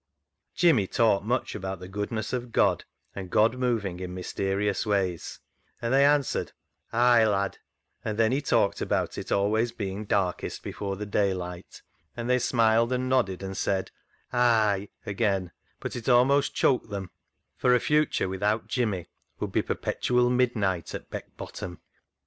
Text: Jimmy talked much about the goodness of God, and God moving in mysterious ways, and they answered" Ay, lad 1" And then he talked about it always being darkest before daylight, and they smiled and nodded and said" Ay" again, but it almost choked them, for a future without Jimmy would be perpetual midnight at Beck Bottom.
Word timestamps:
Jimmy 0.55 0.87
talked 0.87 1.27
much 1.27 1.53
about 1.53 1.79
the 1.79 1.87
goodness 1.87 2.33
of 2.33 2.51
God, 2.51 2.85
and 3.13 3.29
God 3.29 3.57
moving 3.59 3.99
in 3.99 4.15
mysterious 4.15 4.83
ways, 4.83 5.39
and 5.79 5.93
they 5.93 6.03
answered" 6.03 6.53
Ay, 6.91 7.27
lad 7.27 7.51
1" 7.51 7.59
And 8.05 8.17
then 8.17 8.31
he 8.31 8.41
talked 8.41 8.81
about 8.81 9.15
it 9.19 9.31
always 9.31 9.71
being 9.71 10.05
darkest 10.05 10.63
before 10.63 10.95
daylight, 10.95 11.83
and 12.17 12.27
they 12.27 12.39
smiled 12.39 12.91
and 12.91 13.09
nodded 13.09 13.43
and 13.43 13.55
said" 13.55 13.91
Ay" 14.33 14.89
again, 15.05 15.51
but 15.79 15.95
it 15.95 16.09
almost 16.09 16.55
choked 16.55 16.89
them, 16.89 17.11
for 17.55 17.75
a 17.75 17.79
future 17.79 18.27
without 18.27 18.65
Jimmy 18.67 19.05
would 19.39 19.51
be 19.51 19.61
perpetual 19.61 20.31
midnight 20.31 20.95
at 20.95 21.11
Beck 21.11 21.37
Bottom. 21.37 21.79